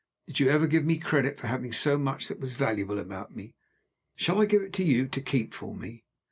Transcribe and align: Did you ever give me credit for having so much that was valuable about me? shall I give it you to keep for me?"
Did 0.25 0.39
you 0.39 0.49
ever 0.49 0.65
give 0.65 0.83
me 0.83 0.97
credit 0.97 1.39
for 1.39 1.45
having 1.45 1.71
so 1.71 1.95
much 1.95 2.27
that 2.27 2.39
was 2.39 2.55
valuable 2.55 2.97
about 2.97 3.35
me? 3.35 3.53
shall 4.15 4.41
I 4.41 4.45
give 4.45 4.63
it 4.63 4.79
you 4.79 5.07
to 5.07 5.21
keep 5.21 5.53
for 5.53 5.75
me?" 5.75 6.05